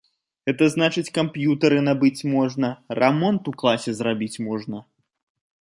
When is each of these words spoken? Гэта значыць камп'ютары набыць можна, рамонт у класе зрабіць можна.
Гэта 0.49 0.69
значыць 0.75 1.13
камп'ютары 1.17 1.77
набыць 1.89 2.25
можна, 2.35 2.67
рамонт 3.03 3.43
у 3.53 3.55
класе 3.63 3.91
зрабіць 4.01 4.41
можна. 4.47 4.77